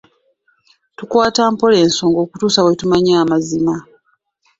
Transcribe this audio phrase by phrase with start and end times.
[0.97, 3.75] Tukwata mpola ensonga okutuusa lwe tumanya amazima.